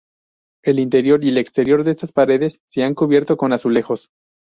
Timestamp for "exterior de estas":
1.37-2.11